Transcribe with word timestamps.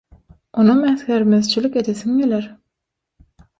onam 0.61 0.81
äsgermezçilik 0.91 1.79
edesiň 1.83 2.17
geler. 2.25 2.51